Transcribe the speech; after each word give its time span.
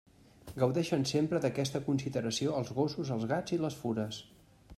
Gaudeixen 0.61 1.05
sempre 1.09 1.41
d'aquesta 1.43 1.81
consideració 1.89 2.57
els 2.63 2.73
gossos, 2.79 3.13
els 3.19 3.29
gats 3.35 3.59
i 3.59 3.65
les 3.67 3.79
fures. 3.85 4.25